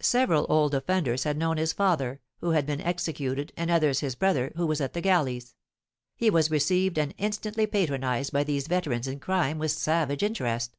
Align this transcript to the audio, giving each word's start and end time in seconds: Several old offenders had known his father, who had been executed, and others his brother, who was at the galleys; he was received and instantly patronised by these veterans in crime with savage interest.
Several 0.00 0.44
old 0.48 0.74
offenders 0.74 1.22
had 1.22 1.36
known 1.36 1.56
his 1.56 1.72
father, 1.72 2.20
who 2.38 2.50
had 2.50 2.66
been 2.66 2.80
executed, 2.80 3.52
and 3.56 3.70
others 3.70 4.00
his 4.00 4.16
brother, 4.16 4.50
who 4.56 4.66
was 4.66 4.80
at 4.80 4.92
the 4.92 5.00
galleys; 5.00 5.54
he 6.16 6.30
was 6.30 6.50
received 6.50 6.98
and 6.98 7.14
instantly 7.16 7.68
patronised 7.68 8.32
by 8.32 8.42
these 8.42 8.66
veterans 8.66 9.06
in 9.06 9.20
crime 9.20 9.58
with 9.60 9.70
savage 9.70 10.24
interest. 10.24 10.76